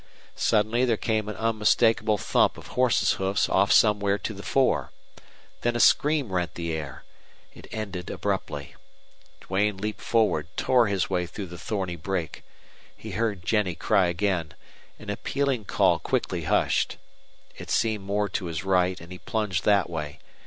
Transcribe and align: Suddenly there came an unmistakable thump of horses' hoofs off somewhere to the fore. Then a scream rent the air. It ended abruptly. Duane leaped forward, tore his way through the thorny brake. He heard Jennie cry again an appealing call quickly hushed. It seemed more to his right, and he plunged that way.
Suddenly 0.33 0.83
there 0.85 0.97
came 0.97 1.29
an 1.29 1.35
unmistakable 1.35 2.17
thump 2.17 2.57
of 2.57 2.69
horses' 2.69 3.11
hoofs 3.17 3.47
off 3.47 3.71
somewhere 3.71 4.17
to 4.17 4.33
the 4.33 4.41
fore. 4.41 4.91
Then 5.61 5.75
a 5.75 5.79
scream 5.79 6.31
rent 6.33 6.55
the 6.55 6.73
air. 6.73 7.03
It 7.53 7.67
ended 7.71 8.09
abruptly. 8.09 8.73
Duane 9.41 9.77
leaped 9.77 10.01
forward, 10.01 10.47
tore 10.57 10.87
his 10.87 11.07
way 11.11 11.27
through 11.27 11.45
the 11.45 11.59
thorny 11.59 11.97
brake. 11.97 12.43
He 12.97 13.11
heard 13.11 13.45
Jennie 13.45 13.75
cry 13.75 14.07
again 14.07 14.55
an 14.97 15.11
appealing 15.11 15.65
call 15.65 15.99
quickly 15.99 16.45
hushed. 16.45 16.97
It 17.57 17.69
seemed 17.69 18.03
more 18.03 18.27
to 18.29 18.45
his 18.45 18.63
right, 18.63 18.99
and 18.99 19.11
he 19.11 19.19
plunged 19.19 19.65
that 19.65 19.87
way. 19.87 20.17